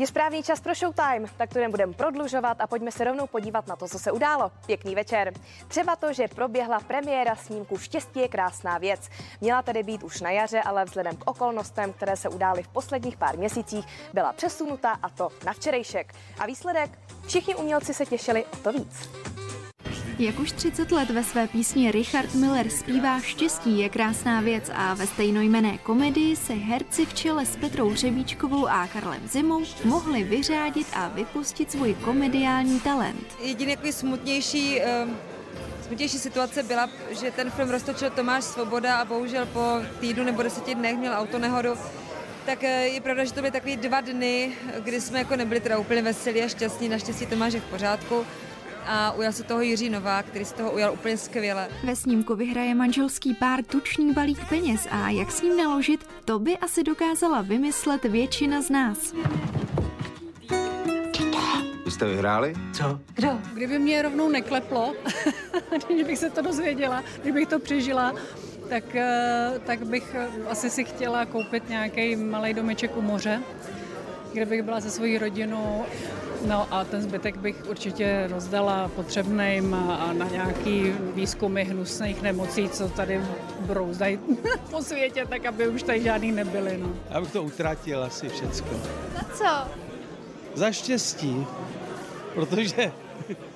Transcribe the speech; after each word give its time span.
Je 0.00 0.06
správný 0.06 0.42
čas 0.42 0.60
pro 0.60 0.74
Showtime, 0.74 1.28
tak 1.36 1.52
to 1.52 1.58
nebudeme 1.58 1.92
prodlužovat 1.92 2.60
a 2.60 2.66
pojďme 2.66 2.92
se 2.92 3.04
rovnou 3.04 3.26
podívat 3.26 3.66
na 3.66 3.76
to, 3.76 3.88
co 3.88 3.98
se 3.98 4.12
událo. 4.12 4.52
Pěkný 4.66 4.94
večer. 4.94 5.32
Třeba 5.68 5.96
to, 5.96 6.12
že 6.12 6.28
proběhla 6.28 6.80
premiéra 6.80 7.36
snímku 7.36 7.78
Štěstí 7.78 8.20
je 8.20 8.28
krásná 8.28 8.78
věc. 8.78 9.08
Měla 9.40 9.62
tedy 9.62 9.82
být 9.82 10.02
už 10.02 10.20
na 10.20 10.30
jaře, 10.30 10.62
ale 10.62 10.84
vzhledem 10.84 11.16
k 11.16 11.30
okolnostem, 11.30 11.92
které 11.92 12.16
se 12.16 12.28
udály 12.28 12.62
v 12.62 12.68
posledních 12.68 13.16
pár 13.16 13.38
měsících, 13.38 13.86
byla 14.12 14.32
přesunuta 14.32 14.98
a 15.02 15.08
to 15.08 15.28
na 15.44 15.52
včerejšek. 15.52 16.14
A 16.38 16.46
výsledek? 16.46 16.90
Všichni 17.26 17.54
umělci 17.54 17.94
se 17.94 18.06
těšili 18.06 18.44
o 18.44 18.56
to 18.56 18.72
víc. 18.72 19.10
Jak 20.20 20.38
už 20.38 20.52
30 20.52 20.92
let 20.92 21.10
ve 21.10 21.24
své 21.24 21.48
písni 21.48 21.90
Richard 21.90 22.34
Miller 22.34 22.70
zpívá 22.70 23.20
Štěstí 23.20 23.78
je 23.78 23.88
krásná 23.88 24.40
věc 24.40 24.70
a 24.74 24.94
ve 24.94 25.06
stejnojmené 25.06 25.78
komedii 25.78 26.36
se 26.36 26.52
herci 26.52 27.06
v 27.06 27.14
čele 27.14 27.46
s 27.46 27.56
Petrou 27.56 27.94
Řebíčkovou 27.94 28.66
a 28.66 28.86
Karlem 28.86 29.28
Zimou 29.28 29.62
mohli 29.84 30.24
vyřádit 30.24 30.86
a 30.92 31.08
vypustit 31.08 31.70
svůj 31.70 31.94
komediální 31.94 32.80
talent. 32.80 33.36
Jediný 33.42 33.70
jako 33.70 33.92
smutnější 33.92 34.80
uh 34.80 35.10
smutnější 35.86 36.18
situace 36.18 36.62
byla, 36.62 36.90
že 37.20 37.30
ten 37.30 37.50
film 37.50 37.70
roztočil 37.70 38.10
Tomáš 38.10 38.44
Svoboda 38.44 38.96
a 38.96 39.04
bohužel 39.04 39.46
po 39.46 39.60
týdnu 40.00 40.24
nebo 40.24 40.42
deseti 40.42 40.74
dnech 40.74 40.96
měl 40.96 41.12
autonehodu. 41.16 41.74
Tak 42.46 42.64
eh, 42.64 42.86
je 42.86 43.00
pravda, 43.00 43.24
že 43.24 43.32
to 43.32 43.40
byly 43.40 43.50
takový 43.50 43.76
dva 43.76 44.00
dny, 44.00 44.52
kdy 44.84 45.00
jsme 45.00 45.18
jako 45.18 45.36
nebyli 45.36 45.60
teda 45.60 45.78
úplně 45.78 46.02
veselí 46.02 46.42
a 46.42 46.48
šťastní. 46.48 46.88
Naštěstí 46.88 47.26
Tomáš 47.26 47.52
je 47.52 47.60
v 47.60 47.64
pořádku 47.64 48.26
a 48.86 49.12
ujal 49.12 49.32
se 49.32 49.42
toho 49.42 49.60
Jiří 49.60 49.90
Nová, 49.90 50.22
který 50.22 50.44
se 50.44 50.54
toho 50.54 50.72
ujal 50.72 50.92
úplně 50.92 51.16
skvěle. 51.16 51.68
Ve 51.84 51.96
snímku 51.96 52.34
vyhraje 52.34 52.74
manželský 52.74 53.34
pár 53.34 53.64
tučný 53.64 54.12
balík 54.12 54.48
peněz 54.48 54.88
a 54.90 55.10
jak 55.10 55.32
s 55.32 55.42
ním 55.42 55.56
naložit, 55.56 56.06
to 56.24 56.38
by 56.38 56.58
asi 56.58 56.82
dokázala 56.82 57.42
vymyslet 57.42 58.04
většina 58.04 58.62
z 58.62 58.70
nás. 58.70 59.14
Vy 61.84 61.90
jste 61.90 62.06
vyhráli? 62.06 62.54
Co? 62.72 63.00
Kdo? 63.14 63.38
Kdyby 63.52 63.78
mě 63.78 64.02
rovnou 64.02 64.28
nekleplo, 64.28 64.94
kdybych 65.94 66.18
se 66.18 66.30
to 66.30 66.42
dozvěděla, 66.42 67.04
kdybych 67.22 67.48
to 67.48 67.58
přežila, 67.58 68.14
tak, 68.68 68.94
eh, 68.94 69.52
tak 69.66 69.86
bych 69.86 70.16
asi 70.48 70.70
si 70.70 70.84
chtěla 70.84 71.24
koupit 71.24 71.68
nějaký 71.68 72.16
malý 72.16 72.54
domeček 72.54 72.96
u 72.96 73.02
moře, 73.02 73.42
kde 74.32 74.46
bych 74.46 74.62
byla 74.62 74.80
se 74.80 74.90
svojí 74.90 75.18
rodinou 75.18 75.84
No 76.46 76.66
a 76.70 76.84
ten 76.84 77.02
zbytek 77.02 77.36
bych 77.36 77.66
určitě 77.68 78.26
rozdala 78.30 78.88
potřebným 78.96 79.74
a 79.74 80.12
na 80.12 80.28
nějaký 80.28 80.92
výzkumy 81.14 81.64
hnusných 81.64 82.22
nemocí, 82.22 82.68
co 82.68 82.88
tady 82.88 83.20
brouzdají 83.60 84.18
po 84.70 84.82
světě, 84.82 85.26
tak 85.28 85.46
aby 85.46 85.68
už 85.68 85.82
tady 85.82 86.02
žádný 86.02 86.32
nebyly. 86.32 86.78
No. 86.78 86.88
Já 87.10 87.20
bych 87.20 87.32
to 87.32 87.42
utratil 87.42 88.04
asi 88.04 88.28
všecko. 88.28 88.68
Za 89.14 89.24
co? 89.34 89.70
Za 90.54 90.72
štěstí, 90.72 91.46
protože... 92.34 92.92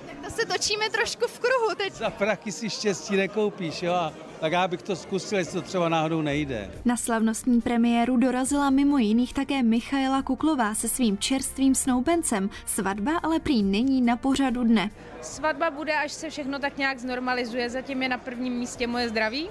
Tak 0.07 0.25
to 0.25 0.31
se 0.31 0.47
točíme 0.47 0.91
trošku 0.91 1.27
v 1.27 1.39
kruhu 1.39 1.75
teď. 1.77 1.93
Za 1.99 2.11
prachy 2.11 2.53
si 2.53 2.71
štěstí 2.71 3.17
nekoupíš, 3.17 3.83
jo? 3.83 3.93
A 3.93 4.13
tak 4.41 4.53
já 4.53 4.69
bych 4.69 4.83
to 4.83 4.97
zkusil, 4.97 5.39
jestli 5.39 5.61
to 5.61 5.63
třeba 5.63 5.89
náhodou 5.89 6.23
nejde. 6.23 6.71
Na 6.85 6.97
slavnostní 6.97 7.61
premiéru 7.61 8.17
dorazila 8.17 8.71
mimo 8.71 8.99
jiných 8.99 9.35
také 9.35 9.63
Michaela 9.63 10.23
Kuklová 10.23 10.75
se 10.75 10.89
svým 10.89 11.19
čerstvým 11.19 11.75
snoubencem. 11.75 12.51
Svatba 12.67 13.19
ale 13.23 13.41
prý 13.41 13.63
není 13.63 14.03
na 14.03 14.17
pořadu 14.17 14.65
dne. 14.65 14.91
Svatba 15.23 15.71
bude, 15.71 15.95
až 15.95 16.13
se 16.13 16.31
všechno 16.31 16.59
tak 16.59 16.79
nějak 16.79 16.99
znormalizuje. 16.99 17.71
Zatím 17.71 18.03
je 18.03 18.09
na 18.09 18.19
prvním 18.19 18.53
místě 18.53 18.87
moje 18.87 19.09
zdraví, 19.09 19.49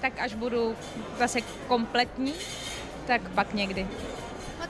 tak 0.00 0.20
až 0.20 0.34
budu 0.34 0.74
zase 1.18 1.40
kompletní, 1.68 2.32
tak 3.06 3.30
pak 3.30 3.54
někdy. 3.54 3.86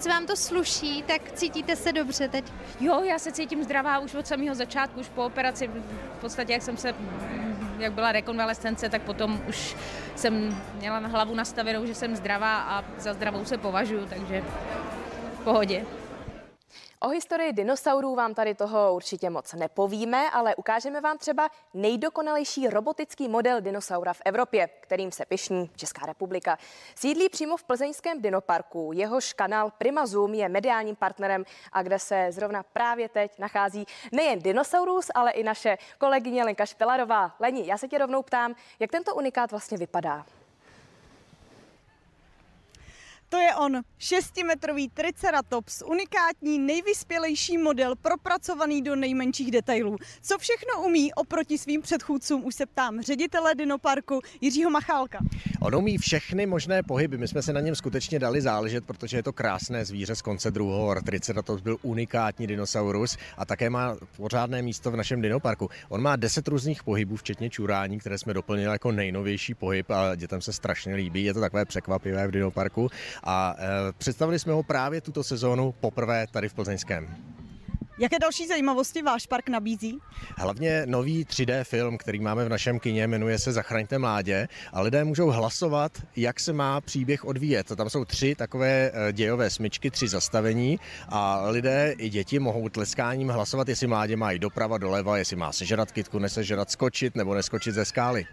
Moc 0.01 0.07
vám 0.07 0.27
to 0.27 0.37
sluší, 0.37 1.03
tak 1.03 1.33
cítíte 1.33 1.77
se 1.77 1.93
dobře 1.93 2.29
teď? 2.29 2.45
Jo, 2.81 3.03
já 3.03 3.19
se 3.19 3.33
cítím 3.33 3.65
zdravá 3.65 3.99
už 3.99 4.15
od 4.15 4.27
samého 4.27 4.55
začátku, 4.55 5.01
už 5.01 5.09
po 5.09 5.25
operaci. 5.25 5.69
V 6.19 6.21
podstatě, 6.21 6.53
jak 6.53 6.63
jsem 6.63 6.77
se 6.77 6.95
jak 7.79 7.93
byla 7.93 8.13
rekonvalescence, 8.13 8.89
tak 8.89 9.03
potom 9.03 9.41
už 9.49 9.77
jsem 10.17 10.63
měla 10.75 11.01
na 11.01 11.09
hlavu 11.09 11.35
nastavenou, 11.35 11.87
že 11.87 11.95
jsem 11.95 12.17
zdravá 12.17 12.59
a 12.61 12.85
za 12.99 13.13
zdravou 13.13 13.45
se 13.45 13.59
považuji, 13.59 14.07
takže 14.07 14.45
v 15.41 15.45
pohodě. 15.45 15.85
O 17.03 17.09
historii 17.09 17.53
dinosaurů 17.53 18.15
vám 18.15 18.35
tady 18.35 18.55
toho 18.55 18.95
určitě 18.95 19.31
moc 19.31 19.53
nepovíme, 19.53 20.31
ale 20.31 20.57
ukážeme 20.57 21.01
vám 21.01 21.19
třeba 21.19 21.51
nejdokonalejší 21.75 22.69
robotický 22.69 23.29
model 23.29 23.61
dinosaura 23.61 24.13
v 24.13 24.23
Evropě, 24.25 24.69
kterým 24.81 25.13
se 25.13 25.25
pišní 25.25 25.71
Česká 25.77 26.07
republika. 26.07 26.59
Sídlí 26.95 27.29
přímo 27.29 27.57
v 27.57 27.65
plzeňském 27.65 28.23
dinoparku. 28.23 28.91
Jehož 28.95 29.33
kanál 29.33 29.71
Prima 29.79 30.07
Zoom 30.07 30.35
je 30.35 30.49
mediálním 30.49 30.97
partnerem 30.97 31.45
a 31.73 31.83
kde 31.83 31.99
se 31.99 32.27
zrovna 32.31 32.63
právě 32.63 33.09
teď 33.09 33.39
nachází 33.39 33.87
nejen 34.13 34.39
dinosaurus, 34.39 35.11
ale 35.15 35.31
i 35.31 35.43
naše 35.43 35.79
kolegyně 35.99 36.45
Lenka 36.45 36.67
Špelarová. 36.67 37.37
Leni, 37.41 37.67
já 37.67 37.79
se 37.79 37.89
tě 37.89 37.99
rovnou 37.99 38.23
ptám, 38.23 38.55
jak 38.79 38.91
tento 38.91 39.15
unikát 39.15 39.51
vlastně 39.51 39.79
vypadá? 39.79 40.27
To 43.31 43.37
je 43.37 43.50
on, 43.61 43.83
šestimetrový 43.99 44.89
Triceratops, 44.89 45.83
unikátní, 45.87 46.59
nejvyspělejší 46.59 47.59
model, 47.59 47.97
propracovaný 47.97 48.83
do 48.83 48.97
nejmenších 48.97 49.51
detailů. 49.51 49.97
Co 50.23 50.39
všechno 50.39 50.83
umí 50.87 51.15
oproti 51.15 51.59
svým 51.59 51.83
předchůdcům, 51.83 52.45
už 52.45 52.55
se 52.55 52.67
ptám 52.67 53.03
ředitele 53.03 53.55
Dinoparku 53.55 54.21
Jiřího 54.41 54.71
Machálka. 54.71 55.19
On 55.61 55.75
umí 55.75 55.99
všechny 55.99 56.47
možné 56.47 56.83
pohyby, 56.83 57.19
my 57.19 57.29
jsme 57.29 57.43
se 57.43 57.53
na 57.53 57.61
něm 57.61 57.75
skutečně 57.75 58.19
dali 58.19 58.41
záležet, 58.41 58.85
protože 58.85 59.17
je 59.17 59.23
to 59.23 59.33
krásné 59.33 59.85
zvíře 59.85 60.17
z 60.17 60.23
konce 60.23 60.51
druhého. 60.51 60.95
Triceratops 61.05 61.63
byl 61.63 61.77
unikátní 61.83 62.47
dinosaurus 62.47 63.17
a 63.37 63.45
také 63.45 63.71
má 63.71 63.97
pořádné 64.17 64.63
místo 64.63 64.91
v 64.91 64.97
našem 64.97 65.23
Dinoparku. 65.23 65.69
On 65.89 66.03
má 66.03 66.17
deset 66.17 66.49
různých 66.49 66.83
pohybů, 66.83 67.17
včetně 67.17 67.51
čurání, 67.51 67.99
které 67.99 68.19
jsme 68.19 68.35
doplnili 68.35 68.73
jako 68.73 68.93
nejnovější 68.93 69.55
pohyb 69.55 69.91
a 69.91 70.15
dětem 70.15 70.41
se 70.41 70.53
strašně 70.53 70.95
líbí. 70.95 71.25
Je 71.25 71.35
to 71.35 71.41
takové 71.41 71.65
překvapivé 71.65 72.27
v 72.27 72.31
Dinoparku 72.31 72.91
a 73.25 73.50
e, 73.59 73.93
představili 73.93 74.39
jsme 74.39 74.53
ho 74.53 74.63
právě 74.63 75.01
tuto 75.01 75.25
sezónu 75.25 75.75
poprvé 75.81 76.27
tady 76.31 76.49
v 76.49 76.55
Plzeňském. 76.55 77.17
Jaké 78.01 78.19
další 78.19 78.47
zajímavosti 78.47 79.03
váš 79.03 79.27
park 79.27 79.49
nabízí? 79.49 79.99
Hlavně 80.39 80.83
nový 80.87 81.25
3D 81.25 81.65
film, 81.65 81.99
který 81.99 82.21
máme 82.21 82.45
v 82.45 82.49
našem 82.49 82.79
kině, 82.79 83.07
jmenuje 83.07 83.39
se 83.39 83.53
Zachraňte 83.53 83.99
mládě 83.99 84.49
a 84.73 84.81
lidé 84.81 85.05
můžou 85.05 85.31
hlasovat, 85.31 85.93
jak 86.17 86.41
se 86.41 86.53
má 86.53 86.81
příběh 86.81 87.25
odvíjet. 87.25 87.73
Tam 87.77 87.91
jsou 87.91 88.05
tři 88.05 88.35
takové 88.35 88.91
e, 88.95 89.13
dějové 89.13 89.51
smyčky, 89.51 89.91
tři 89.91 90.09
zastavení 90.09 90.79
a 91.09 91.49
lidé 91.51 91.95
i 91.99 92.09
děti 92.09 92.39
mohou 92.39 92.69
tleskáním 92.69 93.29
hlasovat, 93.29 93.69
jestli 93.69 93.87
mládě 93.87 94.17
mají 94.17 94.39
doprava, 94.39 94.79
doleva, 94.79 95.19
jestli 95.19 95.37
má 95.37 95.53
sežrat 95.53 95.93
kitku, 95.93 96.19
nesežrat, 96.19 96.71
skočit 96.71 97.17
nebo 97.17 97.35
neskočit 97.35 97.75
ze 97.75 97.85
skály. 97.85 98.27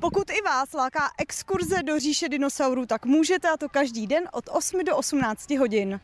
Pokud 0.00 0.30
i 0.30 0.42
vás 0.42 0.72
láká 0.72 1.10
exkurze 1.18 1.82
do 1.82 1.98
říše 1.98 2.28
dinosaurů, 2.28 2.86
tak 2.86 3.06
můžete 3.06 3.48
a 3.48 3.56
to 3.56 3.68
každý 3.68 4.06
den 4.06 4.28
od 4.32 4.44
8 4.52 4.84
do 4.84 4.96
18 4.96 5.50
hodin. 5.50 6.00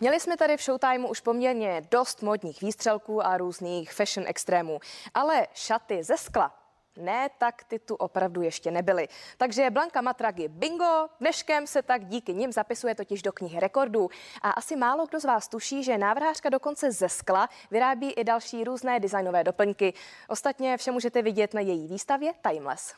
Měli 0.00 0.20
jsme 0.20 0.36
tady 0.36 0.56
v 0.56 0.62
Showtimeu 0.62 1.08
už 1.08 1.20
poměrně 1.20 1.82
dost 1.90 2.22
modních 2.22 2.60
výstřelků 2.60 3.26
a 3.26 3.36
různých 3.36 3.92
fashion 3.92 4.28
extrémů, 4.28 4.80
ale 5.14 5.46
šaty 5.54 6.02
ze 6.02 6.16
skla 6.16 6.59
ne, 6.96 7.30
tak 7.38 7.64
ty 7.64 7.78
tu 7.78 7.94
opravdu 7.94 8.42
ještě 8.42 8.70
nebyly. 8.70 9.08
Takže 9.36 9.70
Blanka 9.70 10.00
Matragy 10.00 10.48
bingo, 10.48 11.08
dneškem 11.20 11.66
se 11.66 11.82
tak 11.82 12.04
díky 12.04 12.34
nim 12.34 12.52
zapisuje 12.52 12.94
totiž 12.94 13.22
do 13.22 13.32
knihy 13.32 13.60
rekordů. 13.60 14.08
A 14.42 14.50
asi 14.50 14.76
málo 14.76 15.06
kdo 15.06 15.20
z 15.20 15.24
vás 15.24 15.48
tuší, 15.48 15.84
že 15.84 15.98
návrhářka 15.98 16.48
dokonce 16.48 16.92
ze 16.92 17.08
skla 17.08 17.48
vyrábí 17.70 18.12
i 18.12 18.24
další 18.24 18.64
různé 18.64 19.00
designové 19.00 19.44
doplňky. 19.44 19.94
Ostatně 20.28 20.76
vše 20.76 20.90
můžete 20.90 21.22
vidět 21.22 21.54
na 21.54 21.60
její 21.60 21.88
výstavě 21.88 22.32
Timeless. 22.48 22.94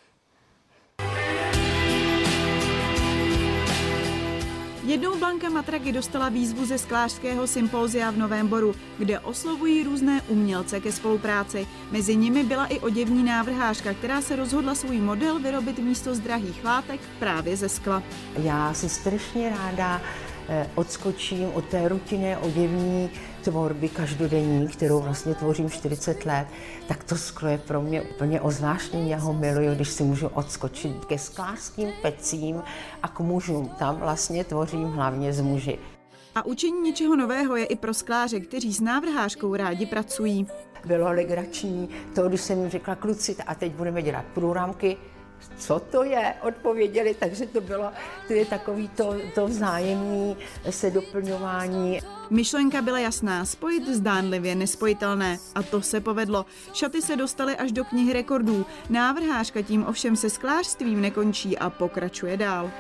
Jednou 4.84 5.18
Blanka 5.18 5.48
Matragy 5.48 5.92
dostala 5.92 6.28
výzvu 6.28 6.66
ze 6.66 6.78
sklářského 6.78 7.46
sympózia 7.46 8.10
v 8.10 8.16
Novém 8.16 8.48
Boru, 8.48 8.74
kde 8.98 9.20
oslovují 9.20 9.82
různé 9.82 10.22
umělce 10.28 10.80
ke 10.80 10.92
spolupráci. 10.92 11.66
Mezi 11.90 12.16
nimi 12.16 12.44
byla 12.44 12.66
i 12.66 12.78
oděvní 12.78 13.24
návrhářka, 13.24 13.94
která 13.94 14.20
se 14.20 14.36
rozhodla 14.36 14.74
svůj 14.74 14.98
model 14.98 15.38
vyrobit 15.38 15.78
místo 15.78 16.14
z 16.14 16.20
drahých 16.20 16.64
látek 16.64 17.00
právě 17.18 17.56
ze 17.56 17.68
skla. 17.68 18.02
Já 18.42 18.74
si 18.74 18.88
strašně 18.88 19.50
ráda 19.50 20.00
Eh, 20.48 20.66
odskočím 20.74 21.50
od 21.54 21.64
té 21.64 21.88
rutinné 21.88 22.38
oděvní 22.38 23.10
tvorby 23.44 23.88
každodenní, 23.88 24.68
kterou 24.68 25.00
vlastně 25.00 25.34
tvořím 25.34 25.70
40 25.70 26.26
let, 26.26 26.46
tak 26.88 27.04
to 27.04 27.16
sklo 27.16 27.48
je 27.48 27.58
pro 27.58 27.82
mě 27.82 28.02
úplně 28.02 28.40
ozvláštní. 28.40 29.10
Já 29.10 29.18
ho 29.18 29.32
miluju, 29.32 29.74
když 29.74 29.88
si 29.88 30.02
můžu 30.02 30.26
odskočit 30.26 31.04
ke 31.04 31.18
sklářským 31.18 31.92
pecím 32.02 32.62
a 33.02 33.08
k 33.08 33.20
mužům. 33.20 33.68
Tam 33.78 33.96
vlastně 33.96 34.44
tvořím 34.44 34.88
hlavně 34.88 35.32
z 35.32 35.40
muži. 35.40 35.78
A 36.34 36.46
učení 36.46 36.80
něčeho 36.80 37.16
nového 37.16 37.56
je 37.56 37.64
i 37.64 37.76
pro 37.76 37.94
skláře, 37.94 38.40
kteří 38.40 38.72
s 38.72 38.80
návrhářkou 38.80 39.56
rádi 39.56 39.86
pracují. 39.86 40.46
Bylo 40.86 41.12
legrační 41.12 41.88
to, 42.14 42.28
když 42.28 42.40
jsem 42.40 42.58
jim 42.58 42.70
řekla, 42.70 42.94
kluci, 42.94 43.36
a 43.46 43.54
teď 43.54 43.72
budeme 43.72 44.02
dělat 44.02 44.24
průramky, 44.34 44.96
co 45.58 45.78
to 45.78 46.04
je, 46.04 46.34
odpověděli, 46.42 47.16
takže 47.18 47.46
to 47.46 47.60
bylo, 47.60 47.92
to 48.26 48.32
je 48.32 48.44
takový 48.44 48.88
to, 48.88 49.14
to 49.34 49.46
vzájemní 49.46 50.36
se 50.70 50.90
doplňování. 50.90 52.00
Myšlenka 52.30 52.82
byla 52.82 52.98
jasná, 52.98 53.44
spojit 53.44 53.88
zdánlivě 53.88 54.54
nespojitelné. 54.54 55.38
A 55.54 55.62
to 55.62 55.82
se 55.82 56.00
povedlo. 56.00 56.46
Šaty 56.72 57.02
se 57.02 57.16
dostaly 57.16 57.56
až 57.56 57.72
do 57.72 57.84
knihy 57.84 58.12
rekordů. 58.12 58.66
Návrhářka 58.90 59.62
tím 59.62 59.86
ovšem 59.86 60.16
se 60.16 60.30
sklářstvím 60.30 61.00
nekončí 61.00 61.58
a 61.58 61.70
pokračuje 61.70 62.36
dál. 62.36 62.70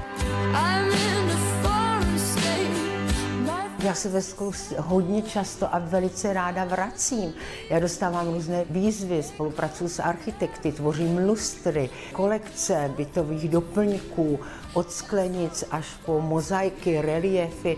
Já 3.82 3.94
se 3.94 4.08
ve 4.08 4.22
sklu 4.22 4.52
hodně 4.78 5.22
často 5.22 5.74
a 5.74 5.78
velice 5.78 6.32
ráda 6.32 6.64
vracím. 6.64 7.34
Já 7.70 7.78
dostávám 7.78 8.34
různé 8.34 8.64
výzvy, 8.70 9.22
spolupracuji 9.22 9.88
s 9.88 10.00
architekty, 10.00 10.72
tvořím 10.72 11.18
lustry, 11.28 11.90
kolekce 12.12 12.92
bytových 12.96 13.48
doplňků, 13.48 14.40
od 14.74 14.92
sklenic 14.92 15.64
až 15.70 15.86
po 16.06 16.20
mozaiky, 16.20 17.00
reliefy. 17.00 17.76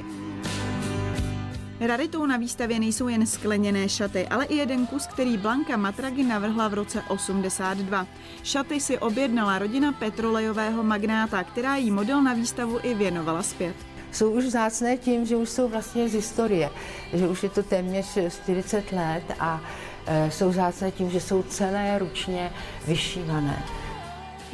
Raritou 1.80 2.26
na 2.26 2.36
výstavě 2.36 2.80
nejsou 2.80 3.08
jen 3.08 3.26
skleněné 3.26 3.88
šaty, 3.88 4.28
ale 4.28 4.44
i 4.44 4.56
jeden 4.56 4.86
kus, 4.86 5.06
který 5.06 5.36
Blanka 5.36 5.76
Matragi 5.76 6.24
navrhla 6.24 6.68
v 6.68 6.74
roce 6.74 7.02
82. 7.08 8.06
Šaty 8.42 8.80
si 8.80 8.98
objednala 8.98 9.58
rodina 9.58 9.92
petrolejového 9.92 10.82
magnáta, 10.82 11.44
která 11.44 11.76
jí 11.76 11.90
model 11.90 12.22
na 12.22 12.34
výstavu 12.34 12.78
i 12.82 12.94
věnovala 12.94 13.42
zpět 13.42 13.93
jsou 14.16 14.30
už 14.30 14.44
vzácné 14.44 14.96
tím, 14.96 15.26
že 15.26 15.36
už 15.36 15.48
jsou 15.48 15.68
vlastně 15.68 16.08
z 16.08 16.14
historie, 16.14 16.70
že 17.12 17.28
už 17.28 17.42
je 17.42 17.48
to 17.48 17.62
téměř 17.62 18.06
40 18.28 18.92
let 18.92 19.24
a 19.40 19.60
e, 20.06 20.30
jsou 20.30 20.48
vzácné 20.48 20.90
tím, 20.90 21.10
že 21.10 21.20
jsou 21.20 21.42
celé 21.42 21.98
ručně 21.98 22.52
vyšívané. 22.86 23.64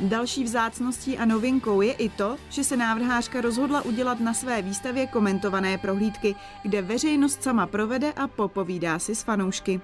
Další 0.00 0.44
vzácností 0.44 1.18
a 1.18 1.24
novinkou 1.24 1.80
je 1.80 1.92
i 1.92 2.08
to, 2.08 2.36
že 2.48 2.64
se 2.64 2.76
návrhářka 2.76 3.40
rozhodla 3.40 3.82
udělat 3.82 4.20
na 4.20 4.34
své 4.34 4.62
výstavě 4.62 5.06
komentované 5.06 5.78
prohlídky, 5.78 6.34
kde 6.62 6.82
veřejnost 6.82 7.42
sama 7.42 7.66
provede 7.66 8.12
a 8.12 8.28
popovídá 8.28 8.98
si 8.98 9.14
s 9.14 9.22
fanoušky. 9.22 9.80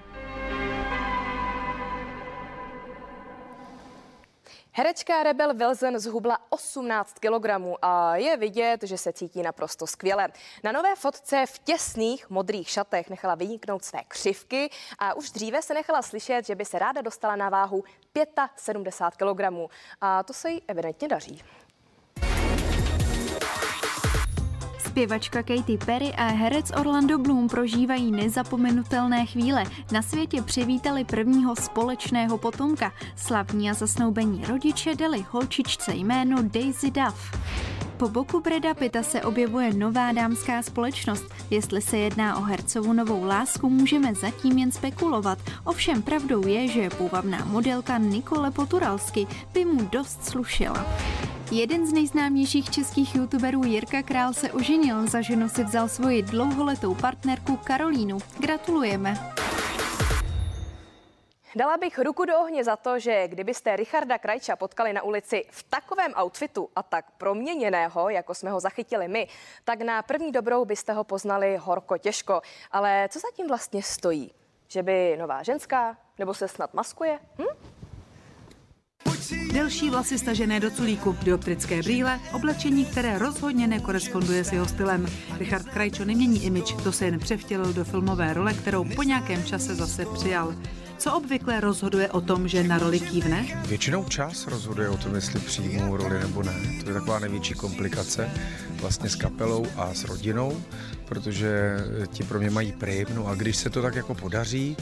Herečka 4.79 5.23
Rebel 5.23 5.53
Wilson 5.53 5.99
zhubla 5.99 6.37
18 6.49 7.13
kg 7.19 7.45
a 7.81 8.15
je 8.15 8.37
vidět, 8.37 8.83
že 8.83 8.97
se 8.97 9.13
cítí 9.13 9.41
naprosto 9.41 9.87
skvěle. 9.87 10.27
Na 10.63 10.71
nové 10.71 10.95
fotce 10.95 11.45
v 11.45 11.59
těsných 11.59 12.29
modrých 12.29 12.69
šatech 12.69 13.09
nechala 13.09 13.35
vyniknout 13.35 13.85
své 13.85 13.99
křivky 14.07 14.69
a 14.99 15.13
už 15.13 15.31
dříve 15.31 15.61
se 15.61 15.73
nechala 15.73 16.01
slyšet, 16.01 16.45
že 16.45 16.55
by 16.55 16.65
se 16.65 16.79
ráda 16.79 17.01
dostala 17.01 17.35
na 17.35 17.49
váhu 17.49 17.83
75 18.55 19.33
kg. 19.33 19.71
A 20.01 20.23
to 20.23 20.33
se 20.33 20.49
jí 20.49 20.61
evidentně 20.67 21.07
daří. 21.07 21.43
Zpěvačka 24.97 25.43
Katy 25.43 25.77
Perry 25.85 26.13
a 26.13 26.27
herec 26.27 26.71
Orlando 26.79 27.17
Bloom 27.17 27.47
prožívají 27.47 28.11
nezapomenutelné 28.11 29.25
chvíle. 29.25 29.63
Na 29.91 30.01
světě 30.01 30.41
přivítali 30.41 31.03
prvního 31.03 31.55
společného 31.55 32.37
potomka. 32.37 32.93
Slavní 33.15 33.69
a 33.69 33.73
zasnoubení 33.73 34.45
rodiče 34.45 34.95
dali 34.95 35.25
holčičce 35.29 35.95
jméno 35.95 36.37
Daisy 36.41 36.91
Duff. 36.91 37.37
Po 37.97 38.09
boku 38.09 38.39
Breda 38.39 38.73
Pitta 38.73 39.03
se 39.03 39.21
objevuje 39.21 39.73
nová 39.73 40.11
dámská 40.11 40.61
společnost. 40.61 41.25
Jestli 41.49 41.81
se 41.81 41.97
jedná 41.97 42.37
o 42.37 42.41
hercovu 42.41 42.93
novou 42.93 43.23
lásku, 43.23 43.69
můžeme 43.69 44.15
zatím 44.15 44.57
jen 44.57 44.71
spekulovat. 44.71 45.39
Ovšem 45.63 46.01
pravdou 46.01 46.47
je, 46.47 46.67
že 46.67 46.89
půvabná 46.89 47.45
modelka 47.45 47.97
Nikole 47.97 48.51
Poturalsky 48.51 49.27
by 49.53 49.65
mu 49.65 49.89
dost 49.91 50.25
slušela. 50.25 50.85
Jeden 51.51 51.87
z 51.87 51.93
nejznámějších 51.93 52.69
českých 52.69 53.15
youtuberů 53.15 53.63
Jirka 53.63 54.03
Král 54.03 54.33
se 54.33 54.51
oženil, 54.51 55.07
za 55.07 55.21
ženu 55.21 55.49
si 55.49 55.63
vzal 55.63 55.87
svoji 55.87 56.21
dlouholetou 56.21 56.95
partnerku 56.95 57.57
Karolínu. 57.57 58.17
Gratulujeme. 58.39 59.33
Dala 61.55 61.77
bych 61.77 61.99
ruku 61.99 62.25
do 62.25 62.39
ohně 62.39 62.63
za 62.63 62.75
to, 62.75 62.99
že 62.99 63.27
kdybyste 63.27 63.75
Richarda 63.75 64.17
Krajča 64.17 64.55
potkali 64.55 64.93
na 64.93 65.01
ulici 65.01 65.45
v 65.51 65.63
takovém 65.63 66.13
outfitu 66.15 66.69
a 66.75 66.83
tak 66.83 67.05
proměněného, 67.17 68.09
jako 68.09 68.33
jsme 68.33 68.51
ho 68.51 68.59
zachytili 68.59 69.07
my, 69.07 69.27
tak 69.63 69.81
na 69.81 70.01
první 70.01 70.31
dobrou 70.31 70.65
byste 70.65 70.93
ho 70.93 71.03
poznali 71.03 71.57
horko 71.57 71.97
těžko. 71.97 72.41
Ale 72.71 73.09
co 73.11 73.19
zatím 73.19 73.47
vlastně 73.47 73.83
stojí? 73.83 74.31
Že 74.67 74.83
by 74.83 75.17
nová 75.19 75.43
ženská? 75.43 75.97
Nebo 76.19 76.33
se 76.33 76.47
snad 76.47 76.73
maskuje? 76.73 77.19
Hm? 77.37 77.76
Delší 79.53 79.89
vlasy 79.89 80.17
stažené 80.19 80.59
do 80.59 80.71
culíku, 80.71 81.17
dioptrické 81.23 81.83
brýle, 81.83 82.19
oblečení, 82.33 82.85
které 82.85 83.19
rozhodně 83.19 83.67
nekoresponduje 83.67 84.43
s 84.43 84.51
jeho 84.51 84.65
stylem. 84.65 85.05
Richard 85.39 85.65
Krajčo 85.65 86.05
nemění 86.05 86.45
imič, 86.45 86.75
to 86.83 86.91
se 86.91 87.05
jen 87.05 87.19
převtělil 87.19 87.73
do 87.73 87.83
filmové 87.83 88.33
role, 88.33 88.53
kterou 88.53 88.85
po 88.95 89.03
nějakém 89.03 89.43
čase 89.43 89.75
zase 89.75 90.05
přijal. 90.13 90.55
Co 90.97 91.13
obvykle 91.13 91.59
rozhoduje 91.59 92.11
o 92.11 92.21
tom, 92.21 92.47
že 92.47 92.63
na 92.63 92.77
roli 92.77 92.99
kývne? 92.99 93.63
Většinou 93.67 94.03
čas 94.03 94.47
rozhoduje 94.47 94.89
o 94.89 94.97
tom, 94.97 95.15
jestli 95.15 95.39
přijmou 95.39 95.97
roli 95.97 96.19
nebo 96.19 96.43
ne. 96.43 96.53
To 96.83 96.89
je 96.89 96.93
taková 96.93 97.19
největší 97.19 97.53
komplikace 97.53 98.29
vlastně 98.81 99.09
s 99.09 99.15
kapelou 99.15 99.65
a 99.75 99.93
s 99.93 100.03
rodinou, 100.03 100.61
protože 101.05 101.77
ti 102.07 102.23
pro 102.23 102.39
mě 102.39 102.49
mají 102.49 102.71
prim, 102.71 103.07
no 103.15 103.27
a 103.27 103.35
když 103.35 103.57
se 103.57 103.69
to 103.69 103.81
tak 103.81 103.95
jako 103.95 104.15
podaří, 104.15 104.77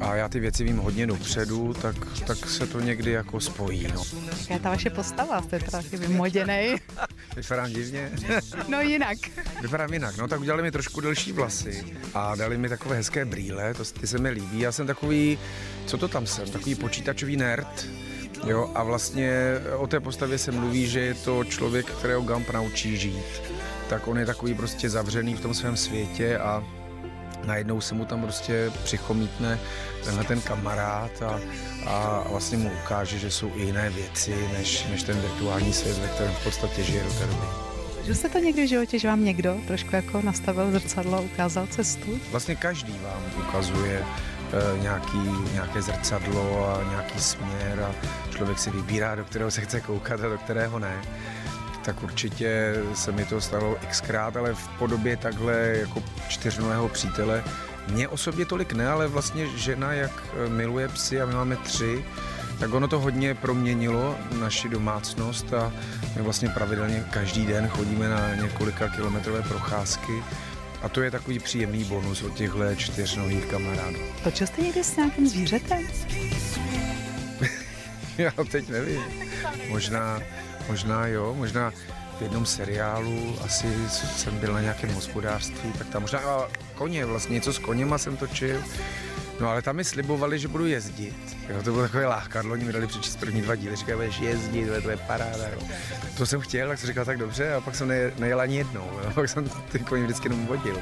a 0.00 0.14
já 0.14 0.28
ty 0.28 0.40
věci 0.40 0.64
vím 0.64 0.76
hodně 0.76 1.06
dopředu, 1.06 1.74
tak, 1.74 1.96
tak 2.26 2.38
se 2.38 2.66
to 2.66 2.80
někdy 2.80 3.10
jako 3.10 3.40
spojí. 3.40 3.86
No. 3.94 4.02
Jaká 4.40 4.54
je 4.54 4.60
ta 4.60 4.70
vaše 4.70 4.90
postava? 4.90 5.42
Jste 5.42 5.58
taky 5.58 5.96
vymoděnej. 5.96 6.78
Vypadám 7.36 7.70
divně? 7.70 8.10
no 8.68 8.80
jinak. 8.80 9.18
Vypadám 9.62 9.92
jinak, 9.92 10.16
no 10.16 10.28
tak 10.28 10.40
udělali 10.40 10.62
mi 10.62 10.70
trošku 10.70 11.00
delší 11.00 11.32
vlasy 11.32 11.84
a 12.14 12.36
dali 12.36 12.58
mi 12.58 12.68
takové 12.68 12.96
hezké 12.96 13.24
brýle, 13.24 13.74
to, 13.74 13.84
ty 13.84 14.06
se 14.06 14.18
mi 14.18 14.30
líbí. 14.30 14.60
Já 14.60 14.72
jsem 14.72 14.86
takový, 14.86 15.38
co 15.86 15.98
to 15.98 16.08
tam 16.08 16.26
jsem, 16.26 16.50
takový 16.50 16.74
počítačový 16.74 17.36
nerd, 17.36 17.86
Jo, 18.46 18.70
a 18.74 18.82
vlastně 18.82 19.32
o 19.76 19.86
té 19.86 20.00
postavě 20.00 20.38
se 20.38 20.52
mluví, 20.52 20.86
že 20.86 21.00
je 21.00 21.14
to 21.14 21.44
člověk, 21.44 21.86
kterého 21.86 22.22
Gump 22.22 22.50
naučí 22.50 22.96
žít. 22.96 23.42
Tak 23.88 24.08
on 24.08 24.18
je 24.18 24.26
takový 24.26 24.54
prostě 24.54 24.90
zavřený 24.90 25.34
v 25.34 25.40
tom 25.40 25.54
svém 25.54 25.76
světě 25.76 26.38
a 26.38 26.64
najednou 27.46 27.80
se 27.80 27.94
mu 27.94 28.04
tam 28.04 28.22
prostě 28.22 28.72
přichomítne 28.84 29.58
tenhle 30.04 30.24
ten 30.24 30.40
kamarád 30.40 31.22
a, 31.22 31.40
a 31.86 32.24
vlastně 32.28 32.58
mu 32.58 32.70
ukáže, 32.84 33.18
že 33.18 33.30
jsou 33.30 33.52
i 33.54 33.62
jiné 33.62 33.90
věci, 33.90 34.48
než, 34.58 34.86
než 34.90 35.02
ten 35.02 35.20
virtuální 35.20 35.72
svět, 35.72 35.98
ve 35.98 36.08
kterém 36.08 36.32
v 36.32 36.44
podstatě 36.44 36.82
žije 36.82 37.04
do 37.04 37.10
té 37.10 37.26
doby. 37.26 37.46
Že 38.06 38.14
jste 38.14 38.28
to 38.28 38.38
někdy 38.38 38.66
v 38.66 38.68
životě, 38.68 38.98
že 38.98 39.08
vám 39.08 39.24
někdo 39.24 39.56
trošku 39.66 39.96
jako 39.96 40.22
nastavil 40.22 40.72
zrcadlo, 40.72 41.22
ukázal 41.22 41.66
cestu? 41.66 42.20
Vlastně 42.30 42.56
každý 42.56 42.98
vám 42.98 43.22
ukazuje 43.48 44.02
e, 44.02 44.82
nějaký, 44.82 45.18
nějaké 45.52 45.82
zrcadlo 45.82 46.68
a 46.68 46.90
nějaký 46.90 47.20
směr 47.20 47.80
a 47.80 47.94
člověk 48.30 48.58
si 48.58 48.70
vybírá, 48.70 49.14
do 49.14 49.24
kterého 49.24 49.50
se 49.50 49.60
chce 49.60 49.80
koukat 49.80 50.20
a 50.20 50.28
do 50.28 50.38
kterého 50.38 50.78
ne 50.78 51.02
tak 51.86 52.02
určitě 52.02 52.74
se 52.94 53.12
mi 53.12 53.24
to 53.24 53.40
stalo 53.40 53.76
xkrát, 53.90 54.36
ale 54.36 54.54
v 54.54 54.68
podobě 54.68 55.16
takhle 55.16 55.54
jako 55.56 56.02
čtyřnového 56.28 56.88
přítele. 56.88 57.44
Mně 57.88 58.08
osobně 58.08 58.46
tolik 58.46 58.72
ne, 58.72 58.88
ale 58.88 59.06
vlastně 59.06 59.46
žena, 59.46 59.92
jak 59.92 60.10
eh, 60.34 60.48
miluje 60.48 60.88
psy 60.88 61.20
a 61.20 61.26
my 61.26 61.34
máme 61.34 61.56
tři, 61.56 62.04
tak 62.58 62.74
ono 62.74 62.88
to 62.88 63.00
hodně 63.00 63.34
proměnilo 63.34 64.18
naši 64.40 64.68
domácnost 64.68 65.54
a 65.54 65.72
my 66.16 66.22
vlastně 66.22 66.48
pravidelně 66.48 67.04
každý 67.10 67.46
den 67.46 67.68
chodíme 67.68 68.08
na 68.08 68.34
několika 68.34 68.88
kilometrové 68.88 69.42
procházky 69.42 70.22
a 70.82 70.88
to 70.88 71.02
je 71.02 71.10
takový 71.10 71.38
příjemný 71.38 71.84
bonus 71.84 72.22
od 72.22 72.34
těchto 72.34 72.74
čtyřnových 72.74 73.46
kamarádů. 73.46 73.98
Točil 74.24 74.46
jste 74.46 74.62
někdy 74.62 74.84
s 74.84 74.96
nějakým 74.96 75.28
zvířetem? 75.28 75.86
Já 78.18 78.32
teď 78.50 78.68
nevím. 78.68 79.00
Možná 79.68 80.20
Možná 80.68 81.06
jo, 81.06 81.34
možná 81.38 81.72
v 82.18 82.22
jednom 82.22 82.46
seriálu, 82.46 83.36
asi 83.44 83.88
jsem 83.88 84.38
byl 84.38 84.52
na 84.52 84.60
nějakém 84.60 84.94
hospodářství, 84.94 85.72
tak 85.78 85.88
tam 85.88 86.02
možná 86.02 86.20
koně, 86.74 87.04
vlastně 87.04 87.34
něco 87.34 87.52
s 87.52 87.58
koněma 87.58 87.98
jsem 87.98 88.16
točil. 88.16 88.62
No 89.40 89.48
ale 89.48 89.62
tam 89.62 89.76
mi 89.76 89.84
slibovali, 89.84 90.38
že 90.38 90.48
budu 90.48 90.66
jezdit. 90.66 91.36
Jo, 91.48 91.62
to 91.62 91.70
bylo 91.70 91.82
takové 91.82 92.06
lákadlo, 92.06 92.52
oni 92.52 92.64
mi 92.64 92.72
dali 92.72 92.86
přečíst 92.86 93.16
první 93.16 93.42
dva 93.42 93.54
díly, 93.54 93.76
říkali, 93.76 93.96
budeš 93.96 94.18
jezdit, 94.18 94.82
to 94.82 94.90
je 94.90 94.96
paráda. 94.96 95.48
Jo. 95.48 95.68
To 96.16 96.26
jsem 96.26 96.40
chtěl, 96.40 96.68
tak 96.68 96.78
jsem 96.78 96.86
říkal, 96.86 97.04
tak 97.04 97.18
dobře, 97.18 97.54
a 97.54 97.60
pak 97.60 97.74
jsem 97.74 97.88
nejel 98.18 98.40
ani 98.40 98.56
jednou, 98.56 98.90
jo. 99.04 99.10
pak 99.14 99.28
jsem 99.28 99.48
ty 99.48 99.78
koně 99.78 100.02
vždycky 100.02 100.28
jenom 100.28 100.46
vodil. 100.46 100.78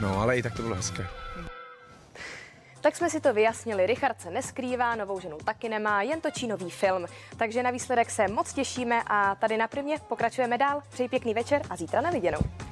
No 0.00 0.20
ale 0.20 0.38
i 0.38 0.42
tak 0.42 0.54
to 0.54 0.62
bylo 0.62 0.74
hezké. 0.74 1.06
Tak 2.80 2.96
jsme 2.96 3.10
si 3.10 3.20
to 3.20 3.32
vyjasnili. 3.32 3.86
Richard 3.86 4.20
se 4.20 4.30
neskrývá, 4.30 4.94
novou 4.94 5.20
ženu 5.20 5.36
taky 5.44 5.68
nemá, 5.68 6.02
jen 6.02 6.20
točí 6.20 6.46
nový 6.46 6.70
film. 6.70 7.06
Takže 7.36 7.62
na 7.62 7.70
výsledek 7.70 8.10
se 8.10 8.28
moc 8.28 8.52
těšíme 8.52 9.02
a 9.06 9.34
tady 9.34 9.56
na 9.56 9.68
Primě 9.68 9.96
pokračujeme 10.08 10.58
dál. 10.58 10.82
Přeji 10.90 11.08
pěkný 11.08 11.34
večer 11.34 11.62
a 11.70 11.76
zítra 11.76 12.00
na 12.00 12.10
viděnou. 12.10 12.67